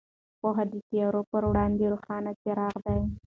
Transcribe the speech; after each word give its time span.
پوهه 0.39 0.63
د 0.71 0.73
تیارو 0.89 1.21
پر 1.31 1.41
وړاندې 1.49 1.85
روښان 1.93 2.23
څراغ 2.43 2.75
دی. 2.85 2.99